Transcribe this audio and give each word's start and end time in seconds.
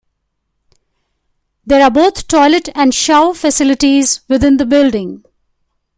There 1.63 1.83
are 1.83 1.91
both 1.91 2.27
toilet 2.27 2.69
and 2.73 2.91
shower 2.91 3.35
facilities 3.35 4.21
within 4.27 4.57
the 4.57 4.65
building. 4.65 5.23